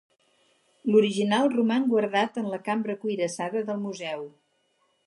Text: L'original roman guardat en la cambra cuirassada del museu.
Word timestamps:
L'original 0.93 1.51
roman 1.57 1.85
guardat 1.93 2.41
en 2.43 2.51
la 2.55 2.61
cambra 2.71 2.97
cuirassada 3.05 3.65
del 3.71 3.87
museu. 3.89 4.27